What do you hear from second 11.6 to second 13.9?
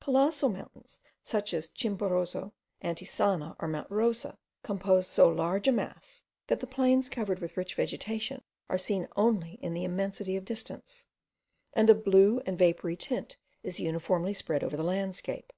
and a blue and vapoury tint is